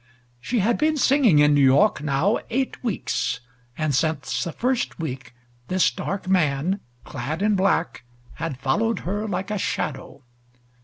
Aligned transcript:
She 0.39 0.61
had 0.61 0.79
been 0.79 0.97
singing 0.97 1.37
in 1.37 1.53
New 1.53 1.61
York 1.63 2.01
now 2.01 2.39
eight 2.49 2.83
weeks, 2.83 3.39
and 3.77 3.93
since 3.93 4.43
the 4.43 4.51
first 4.51 4.97
week 4.97 5.35
this 5.67 5.91
dark 5.91 6.27
man, 6.27 6.79
clad 7.03 7.43
in 7.43 7.53
black, 7.53 8.03
had 8.41 8.59
followed 8.59 9.01
her 9.01 9.27
like 9.27 9.51
a 9.51 9.59
shadow. 9.59 10.23